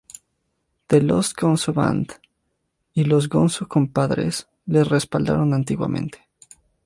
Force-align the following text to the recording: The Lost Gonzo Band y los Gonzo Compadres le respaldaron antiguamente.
The 0.87 0.99
Lost 0.99 1.35
Gonzo 1.39 1.73
Band 1.75 2.11
y 2.95 3.03
los 3.03 3.29
Gonzo 3.29 3.67
Compadres 3.67 4.47
le 4.65 4.83
respaldaron 4.83 5.53
antiguamente. 5.53 6.27